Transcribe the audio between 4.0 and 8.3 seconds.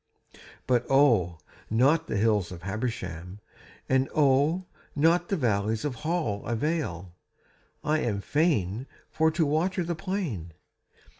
oh, not the valleys of Hall Avail: I am